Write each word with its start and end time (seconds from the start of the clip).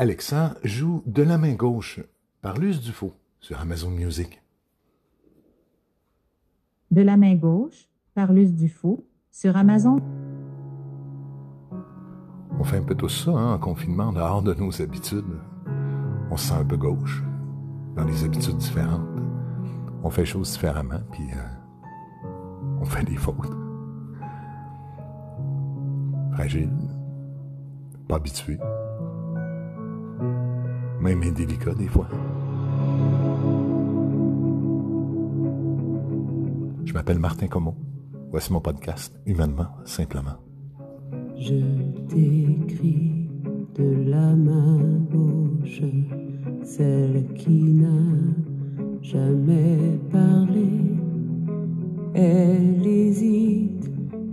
Alexa 0.00 0.54
joue 0.62 1.02
De 1.06 1.24
la 1.24 1.38
main 1.38 1.54
gauche 1.54 1.98
par 2.40 2.56
Luce 2.56 2.80
Dufaux 2.80 3.14
sur 3.40 3.60
Amazon 3.60 3.90
Music. 3.90 4.40
De 6.92 7.02
la 7.02 7.16
main 7.16 7.34
gauche 7.34 7.88
par 8.14 8.32
Luce 8.32 8.52
Dufaux 8.52 9.04
sur 9.32 9.56
Amazon. 9.56 10.00
On 12.60 12.62
fait 12.62 12.76
un 12.76 12.84
peu 12.84 12.94
tout 12.94 13.08
ça 13.08 13.32
hein, 13.32 13.54
en 13.54 13.58
confinement, 13.58 14.12
dehors 14.12 14.40
de 14.40 14.54
nos 14.54 14.80
habitudes. 14.80 15.40
On 16.30 16.36
se 16.36 16.46
sent 16.50 16.54
un 16.54 16.64
peu 16.64 16.76
gauche, 16.76 17.24
dans 17.96 18.04
des 18.04 18.22
habitudes 18.22 18.58
différentes. 18.58 19.20
On 20.04 20.10
fait 20.10 20.24
choses 20.24 20.52
différemment, 20.52 21.00
puis 21.10 21.24
euh, 21.24 22.28
on 22.80 22.84
fait 22.84 23.04
des 23.04 23.16
fautes. 23.16 23.50
Fragile, 26.34 26.70
pas 28.06 28.14
habitué, 28.14 28.60
même 31.00 31.22
indélicat 31.22 31.74
des 31.74 31.86
fois. 31.86 32.08
Je 36.84 36.92
m'appelle 36.92 37.18
Martin 37.18 37.46
Comeau. 37.46 37.74
Voici 38.30 38.52
mon 38.52 38.60
podcast, 38.60 39.18
Humainement, 39.26 39.68
simplement. 39.84 40.36
Je 41.38 41.60
t'écris 42.08 43.28
de 43.74 44.10
la 44.10 44.34
main 44.34 44.78
gauche, 45.10 45.82
celle 46.62 47.26
qui 47.34 47.72
n'a 47.74 47.88
jamais 49.02 49.98
parlé. 50.10 50.68
Elle 52.14 52.86
hésite, 52.86 53.90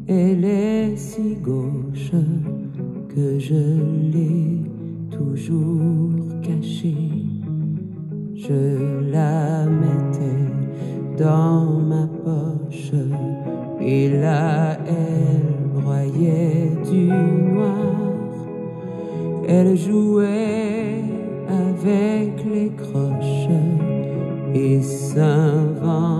elle 0.07 0.43
est 0.43 0.97
si 0.97 1.35
gauche 1.35 2.11
que 3.09 3.39
je 3.39 3.79
l'ai 4.11 4.61
toujours 5.11 6.24
Je 8.35 9.01
la 9.11 9.65
mettais 9.65 10.51
dans 11.17 11.65
ma 11.65 12.07
poche 12.23 12.91
et 13.81 14.09
là 14.09 14.77
elle 14.87 15.81
broyait 15.81 16.69
du 16.91 17.07
noir. 17.07 17.95
Elle 19.47 19.75
jouait 19.75 21.03
avec 21.49 22.45
les 22.53 22.71
croches 22.77 23.49
et 24.53 24.81
s'inventait 24.83 26.14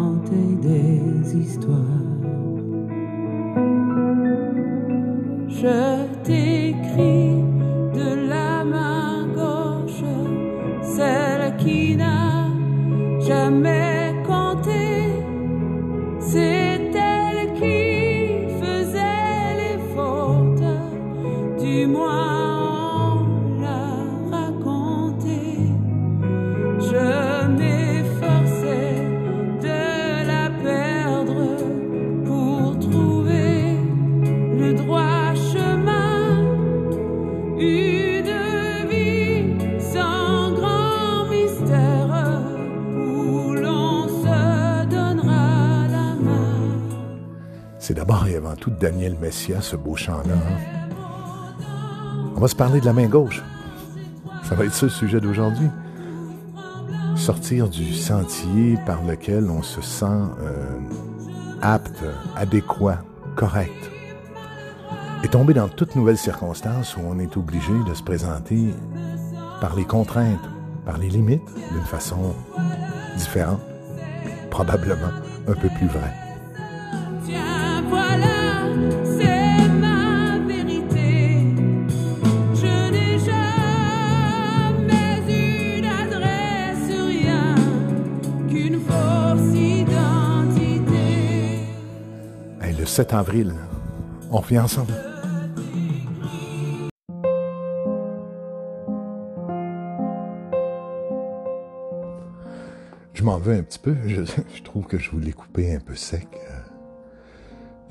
C'est 47.88 47.94
d'abord 47.94 48.26
et 48.26 48.36
avant 48.36 48.56
tout 48.56 48.72
Daniel 48.72 49.16
Messia, 49.22 49.62
ce 49.62 49.76
beau 49.76 49.96
chant-là. 49.96 50.34
On 52.36 52.40
va 52.40 52.48
se 52.48 52.56
parler 52.56 52.80
de 52.80 52.86
la 52.88 52.94
main 52.94 53.06
gauche. 53.06 53.44
Ça 54.42 54.56
va 54.56 54.66
être 54.66 54.74
ça 54.74 54.88
le 54.88 54.92
sujet 54.92 55.22
d'aujourd'hui. 55.22 55.68
Sortir 57.16 57.70
du 57.70 57.94
sentier 57.94 58.80
par 58.88 59.04
lequel 59.04 59.52
on 59.52 59.62
se 59.62 59.82
sent 59.82 60.06
euh, 60.08 60.80
apte, 61.62 62.04
adéquat, 62.36 63.04
correct. 63.36 63.92
Et 65.24 65.28
tomber 65.28 65.54
dans 65.54 65.68
toute 65.68 65.96
nouvelle 65.96 66.18
circonstance 66.18 66.98
où 66.98 67.02
on 67.06 67.20
est 67.20 67.38
obligé 67.38 67.74
de 67.88 67.94
se 67.94 68.02
présenter 68.02 68.74
par 69.62 69.76
les 69.76 69.86
contraintes, 69.86 70.50
par 70.88 70.98
les 70.98 71.10
limites, 71.10 71.54
d'une 71.72 71.86
façon 71.86 72.34
différente, 73.16 73.62
probablement 74.50 75.12
un 75.48 75.54
peu 75.54 75.70
plus 75.78 75.86
vraie. 75.86 76.25
7 92.96 93.14
avril, 93.14 93.54
on 94.32 94.38
revient 94.38 94.60
ensemble. 94.60 94.94
Je 103.14 103.22
m'en 103.22 103.38
veux 103.38 103.54
un 103.54 103.64
petit 103.64 103.80
peu. 103.80 103.98
Je, 104.06 104.22
je 104.56 104.64
trouve 104.64 104.86
que 104.86 104.98
je 104.98 105.12
voulais 105.12 105.34
couper 105.34 105.76
un 105.76 105.82
peu 105.82 105.94
sec. 105.94 106.26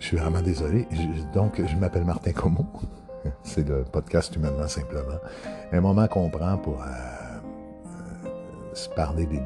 Je 0.05 0.09
suis 0.09 0.17
vraiment 0.19 0.43
désolé. 0.43 0.87
Donc, 1.33 1.63
je 1.67 1.77
m'appelle 1.77 2.05
Martin 2.05 2.33
Como. 2.33 2.67
C'est 3.43 3.67
le 3.67 3.85
podcast 3.85 4.37
Humainement 4.37 4.69
Simplement. 4.69 5.17
Un 5.73 5.81
moment 5.81 6.07
qu'on 6.09 6.29
prend 6.29 6.59
pour 6.59 6.83
euh, 6.83 6.87
euh, 8.27 8.29
se 8.75 8.91
parler 8.91 9.25
des, 9.25 9.41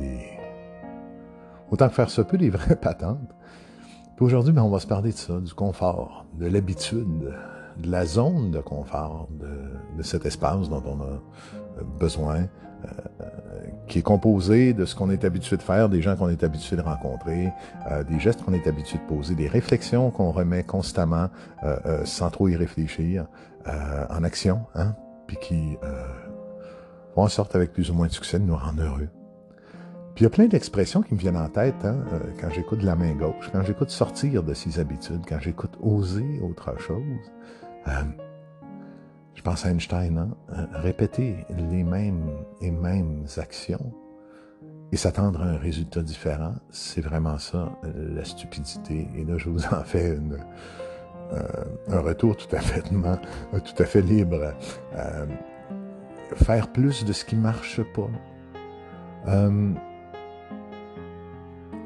Autant 1.71 1.89
que 1.89 1.95
faire 1.95 2.11
ça 2.11 2.25
peut, 2.25 2.39
des 2.39 2.51
vraies 2.51 2.75
patentes. 2.75 3.37
Puis 4.17 4.25
aujourd'hui, 4.25 4.53
ben, 4.53 4.63
on 4.63 4.69
va 4.69 4.81
se 4.81 4.89
parler 4.89 5.13
de 5.13 5.17
ça, 5.17 5.39
du 5.39 5.55
confort, 5.55 6.27
de 6.35 6.47
l'habitude, 6.49 7.33
de 7.77 7.89
la 7.89 8.05
zone 8.05 8.51
de 8.51 8.59
confort, 8.59 9.29
de, 9.31 10.03
cet 10.03 10.27
espace 10.27 10.69
dont 10.69 10.83
on 10.85 11.01
a 11.01 11.05
euh, 11.05 11.85
besoin, 12.01 12.49
qui 13.89 13.99
est 13.99 14.03
composé 14.03 14.75
de 14.75 14.85
ce 14.85 14.95
qu'on 14.95 15.11
est 15.11 15.25
habitué 15.25 15.57
de 15.57 15.63
faire, 15.63 15.89
des 15.89 16.03
gens 16.03 16.15
qu'on 16.15 16.29
est 16.29 16.45
habitué 16.45 16.77
de 16.77 16.83
rencontrer, 16.83 17.53
euh, 17.91 18.05
des 18.05 18.21
gestes 18.21 18.43
qu'on 18.45 18.53
est 18.53 18.67
habitué 18.67 18.99
de 18.99 19.15
poser, 19.15 19.35
des 19.35 19.49
réflexions 19.49 20.11
qu'on 20.11 20.31
remet 20.31 20.63
constamment 20.63 21.29
euh, 21.65 21.77
euh, 21.87 22.05
sans 22.05 22.31
trop 22.31 22.49
y 22.49 22.57
réfléchir 22.57 23.27
euh, 23.67 24.07
en 24.11 24.23
action, 24.23 24.61
hein, 24.75 24.95
puis 25.27 25.39
qui 25.41 25.79
euh, 25.83 26.05
font 27.15 27.23
en 27.23 27.29
sorte 27.29 27.57
avec 27.57 27.73
plus 27.73 27.91
ou 27.91 27.95
moins 27.95 28.07
de 28.07 28.13
succès 28.13 28.39
de 28.39 28.45
nous 28.45 28.57
rendre 28.57 28.83
heureux. 28.83 29.09
Puis 30.15 30.25
il 30.25 30.25
y 30.25 30.27
a 30.27 30.31
plein 30.31 30.47
d'expressions 30.47 31.03
qui 31.03 31.15
me 31.15 31.19
viennent 31.19 31.37
en 31.37 31.49
tête 31.49 31.85
hein, 31.85 31.97
euh, 32.13 32.19
quand 32.41 32.51
j'écoute 32.51 32.83
la 32.83 32.95
main 32.95 33.15
gauche, 33.15 33.51
quand 33.53 33.63
j'écoute 33.63 33.91
sortir 33.91 34.43
de 34.43 34.53
ses 34.53 34.79
habitudes, 34.79 35.23
quand 35.27 35.41
j'écoute 35.41 35.79
oser 35.81 36.41
autre 36.43 36.79
chose. 36.79 37.03
Je 39.39 39.43
pense 39.45 39.65
à 39.65 39.71
Einstein, 39.71 40.19
hein, 40.19 40.37
euh, 40.53 40.67
répéter 40.81 41.47
les 41.71 41.85
mêmes 41.85 42.29
et 42.61 42.73
mêmes 42.73 43.25
actions 43.37 43.93
et 44.91 44.97
s'attendre 44.97 45.41
à 45.41 45.45
un 45.45 45.59
résultat 45.59 46.03
différent, 46.03 46.55
c'est 46.71 47.03
vraiment 47.03 47.39
ça, 47.39 47.71
euh, 47.85 48.17
la 48.17 48.25
stupidité. 48.25 49.07
Et 49.17 49.25
là, 49.25 49.39
je 49.39 49.49
vous 49.49 49.65
en 49.67 49.85
fais 49.85 50.09
une, 50.09 50.39
euh, 51.33 51.43
un 51.87 52.01
retour 52.01 52.37
tout 52.37 52.49
à 52.51 52.59
fait, 52.59 52.83
euh, 52.93 53.61
tout 53.61 53.81
à 53.81 53.87
fait 53.87 54.03
libre. 54.03 54.55
Euh, 54.97 55.27
faire 56.35 56.73
plus 56.73 57.05
de 57.05 57.13
ce 57.13 57.25
qui 57.25 57.37
marche 57.37 57.81
pas. 57.95 58.11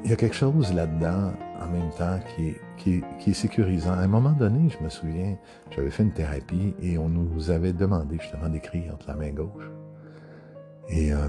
Il 0.03 0.09
y 0.09 0.13
a 0.13 0.15
quelque 0.15 0.35
chose 0.35 0.73
là-dedans, 0.73 1.33
en 1.61 1.67
même 1.67 1.91
temps, 1.99 2.19
qui 2.35 2.47
est, 2.47 2.61
qui, 2.77 3.03
est, 3.27 3.33
sécurisant. 3.33 3.93
À 3.93 3.97
un 3.97 4.07
moment 4.07 4.31
donné, 4.31 4.69
je 4.69 4.83
me 4.83 4.89
souviens, 4.89 5.37
j'avais 5.71 5.91
fait 5.91 6.03
une 6.03 6.13
thérapie 6.13 6.73
et 6.81 6.97
on 6.97 7.09
nous 7.09 7.49
avait 7.49 7.73
demandé 7.73 8.17
justement 8.19 8.49
d'écrire 8.49 8.97
de 8.97 9.07
la 9.07 9.15
main 9.15 9.31
gauche. 9.31 9.69
Et 10.89 11.13
euh, 11.13 11.27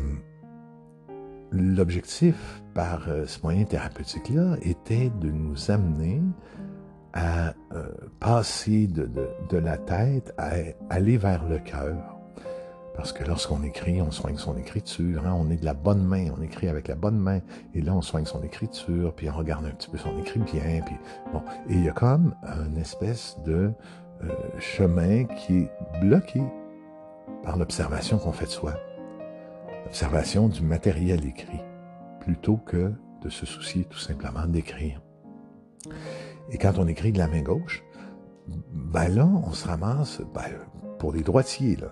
l'objectif 1.52 2.62
par 2.75 3.08
euh, 3.08 3.26
ce 3.26 3.41
moyen 3.43 3.64
thérapeutique-là 3.64 4.56
était 4.62 5.11
de 5.20 5.31
nous 5.31 5.70
amener 5.70 6.20
à 7.12 7.55
euh, 7.73 7.87
passer 8.19 8.88
de 8.88 9.56
la 9.56 9.79
tête 9.79 10.35
à 10.37 10.50
aller 10.91 11.17
vers 11.17 11.44
le 11.49 11.58
cœur. 11.58 12.13
Parce 12.94 13.12
que 13.12 13.25
lorsqu'on 13.25 13.62
écrit, 13.64 14.00
on 14.00 14.11
soigne 14.11 14.37
son 14.37 14.56
écriture. 14.56 15.26
Hein? 15.26 15.35
On 15.37 15.50
est 15.50 15.56
de 15.56 15.64
la 15.64 15.75
bonne 15.75 16.05
main, 16.05 16.26
on 16.37 16.43
écrit 16.43 16.69
avec 16.69 16.88
la 16.88 16.94
bonne 16.94 17.19
main. 17.19 17.41
Et 17.75 17.81
là, 17.81 17.93
on 17.94 18.02
soigne 18.02 18.25
son 18.25 18.43
écriture, 18.43 19.12
puis 19.14 19.29
on 19.29 19.37
regarde 19.37 19.67
un 19.67 19.70
petit 19.70 19.91
peu 19.91 19.99
son 19.99 20.17
écrit 20.19 20.41
bien. 20.41 20.81
Puis, 20.87 20.96
bon. 21.32 21.43
Et 21.69 21.75
il 21.75 21.85
y 21.85 21.88
a 21.88 21.93
comme 21.93 22.35
une 22.44 22.79
espèce 22.79 23.37
de 23.44 23.73
euh, 24.23 24.29
chemin 24.61 25.25
qui 25.25 25.58
est 25.58 25.70
bloqué 26.00 26.43
par 27.43 27.56
l'observation 27.56 28.19
qu'on 28.19 28.32
fait 28.32 28.46
de 28.46 28.50
soi, 28.50 28.75
l'observation 29.85 30.49
du 30.49 30.62
matériel 30.62 31.26
écrit, 31.26 31.61
plutôt 32.20 32.56
que 32.56 32.93
de 33.23 33.29
se 33.29 33.44
soucier 33.44 33.85
tout 33.85 33.99
simplement 33.99 34.46
d'écrire. 34.46 35.00
Et 36.50 36.58
quand 36.58 36.79
on 36.79 36.87
écrit 36.87 37.12
de 37.12 37.19
la 37.19 37.26
main 37.26 37.43
gauche, 37.43 37.82
ben 38.49 39.08
là, 39.08 39.26
on 39.26 39.52
se 39.52 39.67
ramasse, 39.67 40.20
ben, 40.35 40.43
pour 40.99 41.12
les 41.12 41.23
droitiers, 41.23 41.76
là, 41.76 41.88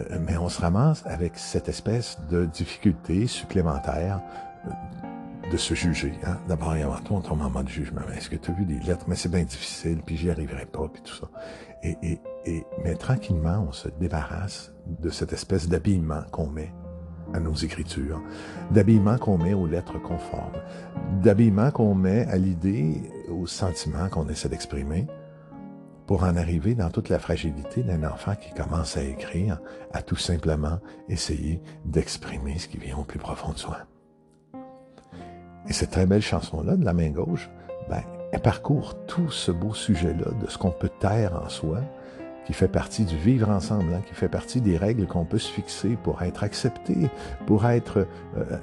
euh, 0.00 0.18
mais 0.26 0.36
on 0.36 0.48
se 0.48 0.60
ramasse 0.60 1.02
avec 1.06 1.36
cette 1.36 1.68
espèce 1.68 2.18
de 2.30 2.46
difficulté 2.46 3.26
supplémentaire 3.26 4.20
euh, 4.66 5.50
de 5.50 5.56
se 5.56 5.74
juger. 5.74 6.14
Hein? 6.24 6.38
D'abord 6.48 6.74
et 6.74 6.82
avant 6.82 7.00
tout, 7.00 7.14
on 7.14 7.20
tombe 7.20 7.42
en 7.42 7.50
mode 7.50 7.68
jugement. 7.68 8.00
Est-ce 8.16 8.30
que 8.30 8.36
tu 8.36 8.50
as 8.50 8.54
vu 8.54 8.64
des 8.64 8.78
lettres? 8.80 9.04
Mais 9.08 9.16
c'est 9.16 9.30
bien 9.30 9.42
difficile, 9.42 10.00
puis 10.04 10.16
j'y 10.16 10.30
arriverai 10.30 10.66
pas, 10.66 10.88
puis 10.92 11.02
tout 11.02 11.14
ça. 11.14 11.28
Et, 11.82 11.96
et, 12.02 12.20
et, 12.46 12.64
mais 12.82 12.94
tranquillement, 12.94 13.66
on 13.68 13.72
se 13.72 13.88
débarrasse 14.00 14.72
de 14.86 15.10
cette 15.10 15.32
espèce 15.32 15.68
d'habillement 15.68 16.22
qu'on 16.30 16.46
met 16.46 16.72
à 17.34 17.40
nos 17.40 17.54
écritures, 17.54 18.22
d'habillement 18.70 19.18
qu'on 19.18 19.38
met 19.38 19.54
aux 19.54 19.66
lettres 19.66 20.00
conformes, 20.00 20.52
d'habillement 21.22 21.70
qu'on 21.70 21.94
met 21.94 22.26
à 22.26 22.36
l'idée, 22.36 23.02
aux 23.30 23.46
sentiments 23.46 24.08
qu'on 24.08 24.28
essaie 24.28 24.48
d'exprimer, 24.48 25.06
pour 26.06 26.24
en 26.24 26.36
arriver 26.36 26.74
dans 26.74 26.90
toute 26.90 27.08
la 27.08 27.18
fragilité 27.18 27.82
d'un 27.82 28.04
enfant 28.04 28.34
qui 28.34 28.52
commence 28.52 28.96
à 28.96 29.02
écrire, 29.02 29.60
à 29.92 30.02
tout 30.02 30.16
simplement 30.16 30.78
essayer 31.08 31.62
d'exprimer 31.84 32.58
ce 32.58 32.68
qui 32.68 32.78
vient 32.78 32.98
au 32.98 33.04
plus 33.04 33.18
profond 33.18 33.52
de 33.52 33.58
soi. 33.58 33.78
Et 35.68 35.72
cette 35.72 35.90
très 35.90 36.06
belle 36.06 36.22
chanson-là, 36.22 36.76
de 36.76 36.84
la 36.84 36.92
main 36.92 37.10
gauche, 37.10 37.48
ben, 37.88 38.02
elle 38.32 38.42
parcourt 38.42 38.94
tout 39.06 39.30
ce 39.30 39.50
beau 39.50 39.72
sujet-là 39.72 40.30
de 40.42 40.50
ce 40.50 40.58
qu'on 40.58 40.70
peut 40.70 40.90
taire 41.00 41.40
en 41.42 41.48
soi, 41.48 41.80
qui 42.44 42.52
fait 42.52 42.68
partie 42.68 43.04
du 43.04 43.16
vivre 43.16 43.48
ensemble, 43.48 43.94
hein, 43.94 44.02
qui 44.06 44.14
fait 44.14 44.28
partie 44.28 44.60
des 44.60 44.76
règles 44.76 45.06
qu'on 45.06 45.24
peut 45.24 45.38
se 45.38 45.50
fixer 45.50 45.96
pour 46.02 46.22
être 46.22 46.44
accepté, 46.44 47.08
pour 47.46 47.66
être 47.66 48.06
euh, 48.36 48.58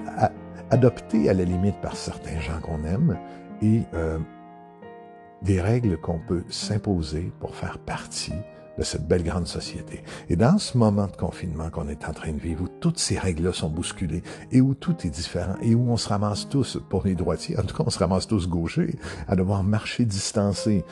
adopté 0.70 1.30
à 1.30 1.34
la 1.34 1.44
limite 1.44 1.80
par 1.82 1.96
certains 1.96 2.40
gens 2.40 2.60
qu'on 2.62 2.84
aime, 2.84 3.18
et 3.64 3.82
euh, 3.96 4.20
des 5.42 5.62
règles 5.62 5.98
qu'on 5.98 6.20
peut 6.20 6.44
s'imposer 6.50 7.32
pour 7.40 7.56
faire 7.56 7.80
partie 7.80 8.34
de 8.78 8.84
cette 8.84 9.08
belle 9.08 9.24
grande 9.24 9.48
société. 9.48 10.04
Et 10.30 10.36
dans 10.36 10.58
ce 10.58 10.78
moment 10.78 11.08
de 11.08 11.16
confinement 11.16 11.70
qu'on 11.70 11.88
est 11.88 12.08
en 12.08 12.14
train 12.14 12.32
de 12.32 12.40
vivre, 12.40 12.64
où 12.64 12.68
toutes 12.68 13.00
ces 13.00 13.18
règles-là 13.18 13.54
sont 13.54 13.70
bousculées 13.70 14.24
et 14.52 14.62
où 14.62 14.74
tout 14.74 14.96
est 15.06 15.10
différent 15.10 15.56
et 15.62 15.76
où 15.76 15.92
on 15.92 15.98
se 15.98 16.10
ramasse 16.10 16.48
tous, 16.48 16.80
pour 16.90 17.04
les 17.04 17.16
droitiers, 17.16 17.60
en 17.60 17.64
tout 17.64 17.76
cas 17.76 17.84
on 17.86 17.90
se 17.90 18.00
ramasse 18.00 18.28
tous 18.28 18.48
gauchers, 18.48 18.96
à 19.28 19.36
devoir 19.36 19.64
marcher 19.64 20.06
distancé, 20.06 20.86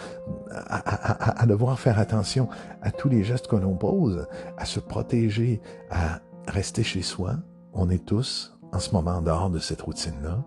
à, 0.52 1.42
à, 1.42 1.46
devoir 1.46 1.80
faire 1.80 2.00
attention 2.00 2.50
à 2.82 2.92
tous 2.92 3.10
les 3.10 3.24
gestes 3.24 3.48
que 3.48 3.56
l'on 3.56 3.76
pose, 3.76 4.28
à 4.58 4.66
se 4.66 4.80
protéger, 4.80 5.62
à 5.90 6.20
rester 6.48 6.84
chez 6.84 7.02
soi, 7.02 7.38
on 7.74 7.90
est 7.90 8.06
tous, 8.06 8.58
en 8.72 8.80
ce 8.80 8.92
moment, 8.92 9.22
dehors 9.22 9.50
de 9.50 9.60
cette 9.60 9.82
routine-là, 9.82 10.44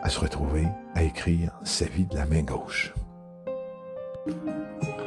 à 0.00 0.08
se 0.08 0.20
retrouver 0.20 0.66
à 0.94 1.02
écrire 1.02 1.52
sa 1.64 1.86
vie 1.86 2.06
de 2.06 2.16
la 2.16 2.26
main 2.26 2.42
gauche. 2.42 2.94
La 4.28 4.97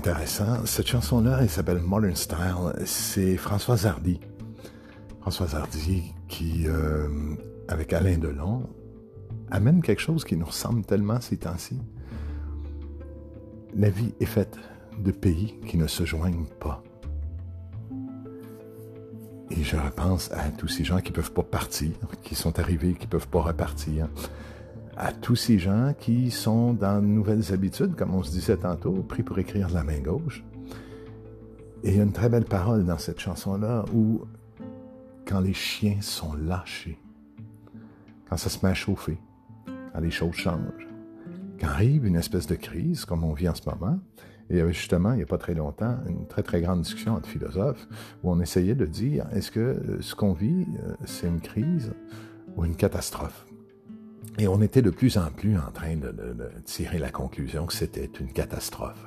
intéressant. 0.00 0.64
Cette 0.64 0.86
chanson-là, 0.86 1.40
elle 1.42 1.50
s'appelle 1.50 1.80
Modern 1.80 2.16
Style. 2.16 2.72
C'est 2.86 3.36
Françoise 3.36 3.84
Hardy. 3.84 4.18
Françoise 5.20 5.54
Hardy 5.54 6.14
qui, 6.26 6.66
euh, 6.66 7.06
avec 7.68 7.92
Alain 7.92 8.16
Delon, 8.16 8.62
amène 9.50 9.82
quelque 9.82 10.00
chose 10.00 10.24
qui 10.24 10.38
nous 10.38 10.46
ressemble 10.46 10.86
tellement 10.86 11.20
ces 11.20 11.36
temps-ci. 11.36 11.78
La 13.76 13.90
vie 13.90 14.14
est 14.20 14.24
faite 14.24 14.56
de 14.98 15.10
pays 15.10 15.60
qui 15.66 15.76
ne 15.76 15.86
se 15.86 16.06
joignent 16.06 16.48
pas. 16.58 16.82
Et 19.50 19.62
je 19.62 19.76
repense 19.76 20.32
à 20.32 20.48
tous 20.48 20.68
ces 20.68 20.82
gens 20.82 21.00
qui 21.02 21.12
peuvent 21.12 21.32
pas 21.32 21.42
partir, 21.42 21.90
qui 22.22 22.34
sont 22.34 22.58
arrivés, 22.58 22.94
qui 22.94 23.06
peuvent 23.06 23.28
pas 23.28 23.42
repartir. 23.42 24.08
À 25.02 25.12
tous 25.12 25.34
ces 25.34 25.58
gens 25.58 25.94
qui 25.98 26.30
sont 26.30 26.74
dans 26.74 27.00
de 27.00 27.06
nouvelles 27.06 27.54
habitudes, 27.54 27.96
comme 27.96 28.14
on 28.14 28.22
se 28.22 28.30
disait 28.30 28.58
tantôt, 28.58 28.92
pris 28.92 29.22
pour 29.22 29.38
écrire 29.38 29.68
de 29.68 29.72
la 29.72 29.82
main 29.82 29.98
gauche. 29.98 30.44
Et 31.82 31.92
il 31.92 31.96
y 31.96 32.00
a 32.00 32.02
une 32.02 32.12
très 32.12 32.28
belle 32.28 32.44
parole 32.44 32.84
dans 32.84 32.98
cette 32.98 33.18
chanson-là 33.18 33.86
où, 33.94 34.20
quand 35.26 35.40
les 35.40 35.54
chiens 35.54 36.02
sont 36.02 36.34
lâchés, 36.34 36.98
quand 38.28 38.36
ça 38.36 38.50
se 38.50 38.58
met 38.62 38.72
à 38.72 38.74
chauffer, 38.74 39.16
quand 39.94 40.00
les 40.00 40.10
choses 40.10 40.34
changent, 40.34 40.86
quand 41.58 41.68
arrive 41.68 42.04
une 42.04 42.16
espèce 42.16 42.46
de 42.46 42.56
crise, 42.56 43.06
comme 43.06 43.24
on 43.24 43.32
vit 43.32 43.48
en 43.48 43.54
ce 43.54 43.66
moment, 43.70 43.98
et 44.50 44.54
il 44.54 44.56
y 44.58 44.60
avait 44.60 44.74
justement, 44.74 45.12
il 45.12 45.16
n'y 45.16 45.22
a 45.22 45.26
pas 45.26 45.38
très 45.38 45.54
longtemps, 45.54 45.96
une 46.10 46.26
très 46.26 46.42
très 46.42 46.60
grande 46.60 46.82
discussion 46.82 47.14
entre 47.14 47.26
philosophes 47.30 47.88
où 48.22 48.30
on 48.30 48.38
essayait 48.38 48.74
de 48.74 48.84
dire, 48.84 49.24
est-ce 49.32 49.50
que 49.50 49.96
ce 50.00 50.14
qu'on 50.14 50.34
vit, 50.34 50.66
euh, 50.84 50.92
c'est 51.06 51.26
une 51.26 51.40
crise 51.40 51.94
ou 52.54 52.66
une 52.66 52.76
catastrophe? 52.76 53.46
Et 54.38 54.48
on 54.48 54.62
était 54.62 54.82
de 54.82 54.90
plus 54.90 55.18
en 55.18 55.30
plus 55.30 55.56
en 55.56 55.70
train 55.72 55.96
de, 55.96 56.12
tirer 56.64 56.98
la 56.98 57.10
conclusion 57.10 57.66
que 57.66 57.74
c'était 57.74 58.10
une 58.20 58.32
catastrophe. 58.32 59.04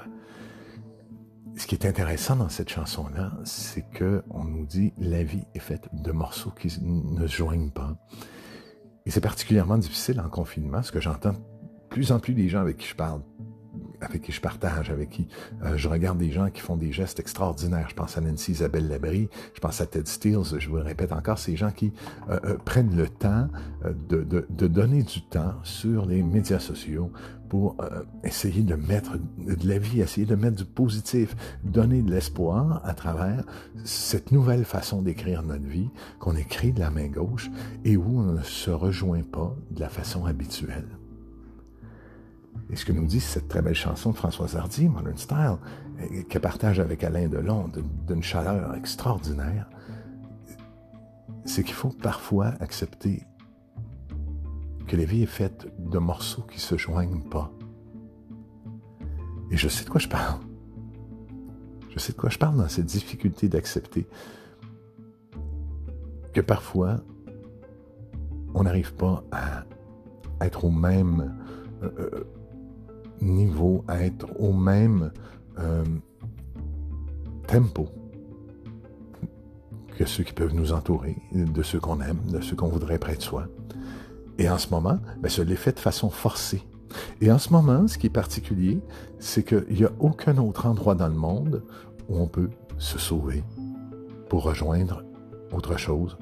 Ce 1.55 1.67
qui 1.67 1.75
est 1.75 1.85
intéressant 1.85 2.35
dans 2.35 2.49
cette 2.49 2.69
chanson-là, 2.69 3.31
c'est 3.43 3.87
que 3.91 4.23
on 4.29 4.43
nous 4.43 4.65
dit 4.65 4.93
la 4.97 5.23
vie 5.23 5.45
est 5.53 5.59
faite 5.59 5.87
de 5.93 6.11
morceaux 6.11 6.51
qui 6.51 6.75
ne 6.81 7.27
se 7.27 7.35
joignent 7.35 7.71
pas. 7.71 7.95
Et 9.05 9.11
c'est 9.11 9.21
particulièrement 9.21 9.77
difficile 9.77 10.19
en 10.19 10.29
confinement, 10.29 10.81
ce 10.81 10.91
que 10.91 11.01
j'entends 11.01 11.35
plus 11.89 12.11
en 12.11 12.19
plus 12.19 12.33
des 12.33 12.49
gens 12.49 12.61
avec 12.61 12.77
qui 12.77 12.87
je 12.87 12.95
parle, 12.95 13.21
avec 14.01 14.21
qui 14.21 14.31
je 14.31 14.41
partage, 14.41 14.89
avec 14.89 15.09
qui 15.09 15.27
euh, 15.63 15.77
je 15.77 15.87
regarde 15.87 16.17
des 16.17 16.31
gens 16.31 16.49
qui 16.49 16.61
font 16.61 16.77
des 16.77 16.91
gestes 16.91 17.19
extraordinaires. 17.19 17.87
Je 17.89 17.95
pense 17.95 18.17
à 18.17 18.21
Nancy 18.21 18.51
Isabelle 18.51 18.87
Labrie, 18.87 19.29
je 19.53 19.59
pense 19.59 19.81
à 19.81 19.85
Ted 19.85 20.09
Steels, 20.09 20.59
je 20.59 20.69
vous 20.69 20.77
le 20.77 20.83
répète 20.83 21.11
encore, 21.11 21.39
ces 21.39 21.55
gens 21.55 21.71
qui 21.71 21.93
euh, 22.29 22.39
euh, 22.45 22.57
prennent 22.63 22.95
le 22.95 23.07
temps 23.07 23.47
euh, 23.85 23.93
de, 24.09 24.23
de, 24.23 24.45
de 24.49 24.67
donner 24.67 25.03
du 25.03 25.21
temps 25.21 25.55
sur 25.63 26.05
les 26.05 26.21
médias 26.23 26.59
sociaux 26.59 27.11
pour 27.53 27.75
euh, 27.81 28.01
essayer 28.23 28.63
de 28.63 28.73
mettre 28.73 29.17
de 29.37 29.67
la 29.67 29.77
vie, 29.77 30.01
essayer 30.01 30.25
de 30.25 30.33
mettre 30.33 30.55
du 30.55 30.65
positif, 30.65 31.35
donner 31.63 32.01
de 32.01 32.09
l'espoir 32.09 32.81
à 32.83 32.95
travers 32.95 33.43
cette 33.83 34.31
nouvelle 34.31 34.65
façon 34.65 35.03
d'écrire 35.03 35.43
notre 35.43 35.67
vie, 35.67 35.91
qu'on 36.17 36.35
écrit 36.35 36.73
de 36.73 36.79
la 36.79 36.89
main 36.89 37.07
gauche 37.07 37.51
et 37.85 37.95
où 37.95 38.19
on 38.19 38.33
ne 38.33 38.41
se 38.41 38.71
rejoint 38.71 39.21
pas 39.21 39.55
de 39.69 39.81
la 39.81 39.89
façon 39.89 40.25
habituelle. 40.25 40.87
Et 42.73 42.75
ce 42.75 42.85
que 42.85 42.91
nous 42.91 43.05
dit 43.05 43.19
cette 43.19 43.49
très 43.49 43.61
belle 43.61 43.75
chanson 43.75 44.09
de 44.09 44.15
Françoise 44.15 44.55
Hardy, 44.55 44.89
Modern 44.89 45.15
Style, 45.15 45.57
qu'elle 46.27 46.41
partage 46.41 46.79
avec 46.79 47.03
Alain 47.03 47.27
Delon 47.27 47.69
d'une- 48.07 48.23
chaleur 48.23 48.73
extraordinaire, 48.73 49.69
c'est 51.45 51.63
qu'il 51.63 51.75
faut 51.75 51.89
parfois 51.91 52.55
accepter 52.61 53.27
que 54.87 54.95
la 54.95 55.05
vie 55.05 55.21
est 55.21 55.27
faite 55.27 55.67
de 55.77 55.99
morceaux 55.99 56.41
qui 56.51 56.59
se 56.59 56.75
joignent 56.75 57.21
pas. 57.29 57.51
Et 59.51 59.57
je 59.57 59.67
sais 59.67 59.85
de 59.85 59.91
quoi 59.91 60.01
je 60.01 60.09
parle. 60.09 60.39
Je 61.91 61.99
sais 61.99 62.11
de 62.11 62.17
quoi 62.17 62.31
je 62.31 62.39
parle 62.39 62.57
dans 62.57 62.69
cette 62.69 62.87
difficulté 62.87 63.49
d'accepter 63.49 64.07
que 66.33 66.41
parfois, 66.41 67.01
on 68.55 68.63
n'arrive 68.63 68.95
pas 68.95 69.23
à 69.31 69.63
être 70.41 70.65
au 70.65 70.71
même 70.71 71.35
euh, 71.83 71.91
euh, 71.99 72.23
niveau, 73.31 73.83
à 73.87 74.03
être 74.03 74.27
au 74.39 74.53
même 74.53 75.11
euh, 75.59 75.83
tempo 77.47 77.87
que 79.97 80.05
ceux 80.05 80.23
qui 80.23 80.33
peuvent 80.33 80.53
nous 80.53 80.73
entourer, 80.73 81.17
de 81.33 81.63
ceux 81.63 81.79
qu'on 81.79 82.01
aime, 82.01 82.19
de 82.31 82.41
ceux 82.41 82.55
qu'on 82.55 82.67
voudrait 82.67 82.97
près 82.97 83.15
de 83.15 83.21
soi. 83.21 83.47
Et 84.37 84.49
en 84.49 84.57
ce 84.57 84.69
moment, 84.69 84.99
ben, 85.19 85.29
ce 85.29 85.41
l'est 85.41 85.55
fait 85.55 85.73
de 85.73 85.79
façon 85.79 86.09
forcée. 86.09 86.63
Et 87.21 87.31
en 87.31 87.37
ce 87.37 87.51
moment, 87.51 87.87
ce 87.87 87.97
qui 87.97 88.07
est 88.07 88.11
particulier, 88.11 88.79
c'est 89.19 89.43
qu'il 89.43 89.75
n'y 89.77 89.85
a 89.85 89.91
aucun 89.99 90.37
autre 90.37 90.65
endroit 90.65 90.95
dans 90.95 91.07
le 91.07 91.13
monde 91.13 91.63
où 92.09 92.17
on 92.17 92.27
peut 92.27 92.49
se 92.77 92.97
sauver 92.97 93.43
pour 94.29 94.43
rejoindre 94.43 95.03
autre 95.51 95.77
chose, 95.77 96.17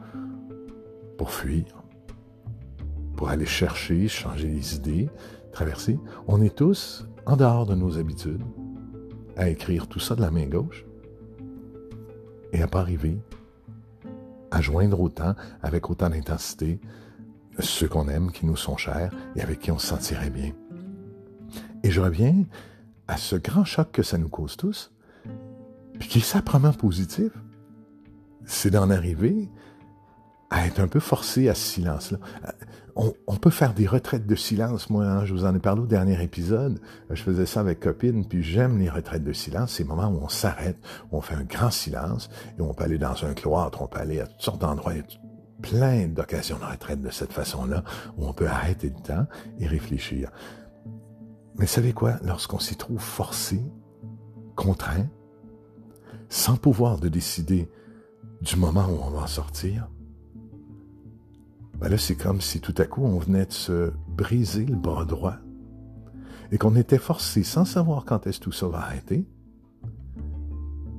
pour 1.18 1.32
fuir, 1.32 1.66
pour 3.16 3.30
aller 3.30 3.46
chercher, 3.46 4.08
changer 4.08 4.48
les 4.48 4.76
idées, 4.76 5.10
traverser. 5.52 6.00
On 6.28 6.42
est 6.42 6.56
tous 6.56 7.08
en 7.26 7.38
dehors 7.38 7.66
de 7.66 7.76
nos 7.76 7.98
habitudes 7.98 8.44
à 9.38 9.50
écrire 9.50 9.88
tout 9.88 10.00
ça 10.00 10.16
de 10.16 10.22
la 10.22 10.32
main 10.32 10.48
gauche 10.48 10.86
et 12.54 12.62
à 12.62 12.68
pas 12.68 12.80
arriver 12.80 13.18
à 14.52 14.60
joindre 14.60 15.00
autant, 15.00 15.34
avec 15.62 15.90
autant 15.90 16.10
d'intensité, 16.10 16.80
ceux 17.60 17.88
qu'on 17.88 18.10
aime, 18.10 18.32
qui 18.32 18.46
nous 18.46 18.58
sont 18.58 18.76
chers 18.78 19.14
et 19.36 19.42
avec 19.42 19.60
qui 19.60 19.72
on 19.72 19.80
se 19.80 19.88
sentirait 19.88 20.30
bien. 20.30 20.52
Et 21.84 21.92
je 21.92 22.02
reviens 22.02 22.44
à 23.08 23.18
ce 23.18 23.36
grand 23.36 23.64
choc 23.64 23.92
que 23.92 24.04
ça 24.04 24.18
nous 24.18 24.30
cause 24.30 24.58
tous, 24.58 24.92
puis 26.00 26.10
qui 26.10 26.18
est 26.20 26.22
simplement 26.22 26.74
positif, 26.74 27.32
c'est 28.46 28.72
d'en 28.72 28.90
arriver 28.90 29.50
à 30.52 30.68
être 30.68 30.80
un 30.82 30.88
peu 30.88 31.00
forcé 31.00 31.50
à 31.50 31.56
ce 31.56 31.64
silence-là. 31.64 32.20
On, 32.98 33.14
on, 33.26 33.38
peut 33.38 33.50
faire 33.50 33.74
des 33.74 33.88
retraites 33.88 34.28
de 34.28 34.36
silence. 34.36 34.90
Moi, 34.90 35.06
hein, 35.06 35.26
je 35.26 35.34
vous 35.34 35.46
en 35.46 35.56
ai 35.56 35.60
parlé 35.60 35.82
au 35.82 35.88
dernier 35.88 36.22
épisode. 36.22 36.82
Je 37.10 37.24
faisais 37.24 37.46
ça 37.46 37.62
avec 37.62 37.80
copine, 37.80 38.28
puis 38.28 38.44
j'aime 38.44 38.78
les 38.78 38.90
retraites 38.90 39.24
de 39.24 39.32
silence. 39.32 39.72
Ces 39.72 39.86
moments 39.86 40.10
où 40.10 40.20
on 40.22 40.28
s'arrête, 40.28 40.78
où 41.10 41.18
on 41.18 41.22
fait 41.22 41.36
un 41.36 41.46
grand 41.46 41.72
silence, 41.72 42.30
et 42.60 42.62
on 42.62 42.74
peut 42.74 42.84
aller 42.84 42.98
dans 42.98 43.24
un 43.24 43.34
cloître, 43.34 43.82
on 43.82 43.88
peut 43.88 44.00
aller 44.00 44.20
à 44.20 44.28
toutes 44.28 44.42
sortes 44.42 44.62
d'endroits. 44.62 44.92
Plein 45.62 46.08
d'occasions 46.08 46.58
de 46.60 46.66
retraite 46.66 47.02
de 47.02 47.12
cette 47.12 47.32
façon-là, 47.32 47.86
où 48.18 48.28
on 48.28 48.34
peut 48.34 48.48
arrêter 48.48 48.90
le 48.90 49.02
temps 49.02 49.26
et 49.58 49.68
réfléchir. 49.68 50.32
Mais 51.58 51.66
savez 51.66 51.94
quoi? 51.94 52.16
Lorsqu'on 52.24 52.60
s'y 52.60 52.76
trouve 52.76 53.00
forcé, 53.00 53.64
contraint, 54.58 55.08
sans 56.28 56.58
pouvoir 56.58 57.00
de 57.00 57.08
décider 57.08 57.70
du 58.42 58.58
moment 58.58 58.88
où 58.88 59.00
on 59.02 59.12
va 59.12 59.22
en 59.22 59.28
sortir, 59.28 59.88
ben 61.82 61.90
là, 61.90 61.98
c'est 61.98 62.16
comme 62.16 62.42
si 62.42 62.62
tout 62.62 62.76
à 62.78 62.86
coup 62.86 63.04
on 63.04 63.18
venait 63.18 63.48
de 63.48 63.52
se 63.52 63.92
briser 64.08 64.66
le 64.66 64.76
bras 64.76 65.06
droit 65.06 65.38
et 66.52 66.58
qu'on 66.58 66.76
était 66.76 67.00
forcé, 67.00 67.44
sans 67.44 67.66
savoir 67.66 68.06
quand 68.06 68.28
est-ce 68.28 68.40
tout 68.40 68.52
ça 68.52 68.68
va 68.68 68.80
arrêter, 68.80 69.26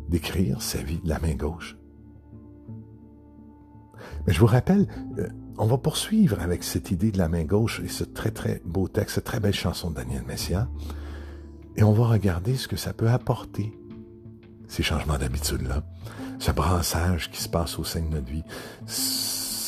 d'écrire 0.09 0.61
sa 0.61 0.83
vie 0.83 0.99
de 0.99 1.09
la 1.09 1.21
main 1.21 1.35
gauche. 1.35 1.77
Mais 4.27 4.33
je 4.33 4.41
vous 4.41 4.47
rappelle, 4.47 4.89
euh, 5.19 5.29
on 5.59 5.67
va 5.67 5.79
poursuivre 5.79 6.41
avec 6.41 6.65
cette 6.65 6.91
idée 6.91 7.12
de 7.12 7.19
la 7.19 7.29
main 7.29 7.45
gauche 7.45 7.81
et 7.85 7.89
ce 7.89 8.03
très 8.03 8.31
très 8.31 8.61
beau 8.65 8.89
texte, 8.89 9.17
cette 9.17 9.25
très 9.25 9.41
belle 9.41 9.55
chanson 9.55 9.91
de 9.91 9.97
Daniel 9.97 10.25
Messia, 10.27 10.69
et 11.77 11.83
on 11.83 11.93
va 11.93 12.07
regarder 12.07 12.57
ce 12.57 12.67
que 12.67 12.77
ça 12.77 12.93
peut 12.93 13.09
apporter, 13.09 13.79
ces 14.69 14.83
changements 14.83 15.19
d'habitude-là, 15.19 15.85
ce 16.39 16.51
brassage 16.51 17.31
qui 17.31 17.41
se 17.41 17.49
passe 17.49 17.79
au 17.79 17.85
sein 17.85 18.01
de 18.01 18.09
notre 18.09 18.31
vie, 18.31 18.45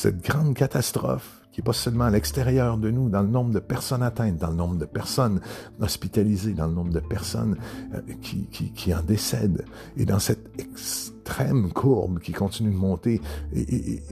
cette 0.05 0.23
grande 0.23 0.53
catastrophe 0.53 1.41
qui 1.51 1.61
n'est 1.61 1.65
pas 1.65 1.73
seulement 1.73 2.05
à 2.05 2.11
l'extérieur 2.11 2.77
de 2.77 2.91
nous, 2.91 3.09
dans 3.09 3.23
le 3.23 3.29
nombre 3.29 3.53
de 3.53 3.59
personnes 3.59 4.03
atteintes, 4.03 4.37
dans 4.37 4.51
le 4.51 4.57
nombre 4.57 4.77
de 4.77 4.85
personnes 4.85 5.41
hospitalisées, 5.81 6.53
dans 6.53 6.67
le 6.67 6.75
nombre 6.75 6.93
de 6.93 7.01
personnes 7.01 7.57
euh, 7.95 8.01
qui, 8.21 8.47
qui, 8.49 8.71
qui, 8.73 8.95
en 8.95 9.01
décèdent, 9.01 9.65
et 9.97 10.05
dans 10.05 10.19
cette 10.19 10.61
extrême 10.61 11.73
courbe 11.73 12.19
qui 12.19 12.33
continue 12.33 12.71
de 12.71 12.77
monter, 12.77 13.23
et, 13.55 13.61
et, 13.61 14.03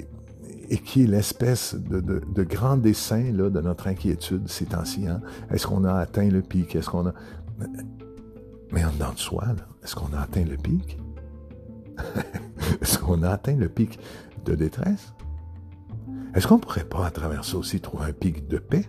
et 0.71 0.79
qui 0.79 1.03
est 1.03 1.07
l'espèce 1.07 1.75
de, 1.75 2.01
de, 2.01 2.23
de, 2.27 2.43
grand 2.43 2.79
dessin 2.79 3.31
là, 3.31 3.51
de 3.51 3.61
notre 3.61 3.87
inquiétude 3.87 4.49
ces 4.49 4.65
temps-ci. 4.65 5.07
Hein? 5.07 5.21
Est-ce 5.51 5.67
qu'on 5.67 5.85
a 5.85 5.93
atteint 5.93 6.31
le 6.31 6.41
pic? 6.41 6.75
Est-ce 6.75 6.89
qu'on 6.89 7.09
a... 7.09 7.13
Mais 8.71 8.83
en 8.83 8.93
dedans 8.93 9.13
de 9.13 9.19
soi, 9.19 9.45
est-ce 9.85 9.95
qu'on 9.95 10.15
a 10.17 10.21
atteint 10.21 10.45
le 10.45 10.57
pic? 10.57 10.97
est-ce 12.81 12.99
qu'on 12.99 13.23
a 13.23 13.29
atteint 13.29 13.57
le 13.57 13.69
pic 13.69 13.99
de 14.47 14.55
détresse? 14.55 15.13
Est-ce 16.35 16.47
qu'on 16.47 16.57
ne 16.57 16.61
pourrait 16.61 16.85
pas, 16.89 17.07
à 17.07 17.11
travers 17.11 17.45
ça 17.45 17.59
aussi, 17.59 17.81
trouver 17.81 18.07
un 18.07 18.13
pic 18.13 18.49
de 18.49 18.59
paix? 18.59 18.87